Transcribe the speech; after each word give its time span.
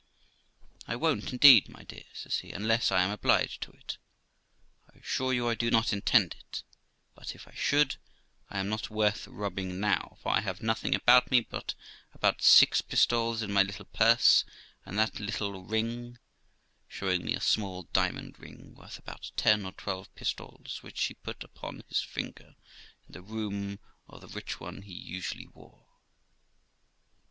*I 0.87 0.95
won't 0.95 1.31
indeed, 1.31 1.69
my 1.69 1.83
dear', 1.83 2.05
says 2.13 2.39
he, 2.39 2.51
'unless 2.51 2.91
I 2.91 3.03
am 3.03 3.11
obliged 3.11 3.61
to 3.61 3.69
it. 3.71 3.99
I 4.91 4.97
assure 4.97 5.31
you 5.31 5.47
I 5.47 5.53
do 5.53 5.69
not 5.69 5.93
intend 5.93 6.35
it; 6.39 6.63
but, 7.13 7.35
if 7.35 7.47
I 7.47 7.53
should, 7.53 7.97
I 8.49 8.57
am 8.59 8.67
not 8.67 8.89
worth 8.89 9.27
robbing 9.27 9.79
now, 9.79 10.17
for 10.23 10.29
I 10.29 10.39
have 10.39 10.59
nothing 10.59 10.95
about 10.95 11.29
me 11.29 11.41
but 11.41 11.75
about 12.13 12.41
six 12.41 12.81
pistoles 12.81 13.43
in 13.43 13.53
my 13.53 13.61
little 13.61 13.85
purse 13.85 14.43
and 14.87 14.97
that 14.97 15.19
little 15.19 15.61
ring', 15.63 16.17
showing 16.87 17.23
me 17.23 17.35
a 17.35 17.39
small 17.39 17.83
diamond 17.93 18.39
ring, 18.39 18.73
worth 18.73 18.97
about 18.97 19.29
ten 19.35 19.63
or 19.67 19.71
twelve 19.71 20.11
pistoles, 20.15 20.81
which 20.81 20.99
he 21.03 21.13
put 21.13 21.43
upon 21.43 21.83
his 21.89 22.01
finger, 22.01 22.55
in 23.07 23.11
the 23.13 23.21
room 23.21 23.77
of 24.07 24.21
the 24.21 24.27
rich 24.29 24.59
one 24.59 24.81
he 24.81 24.93
usually 24.93 25.45
wore. 25.45 25.85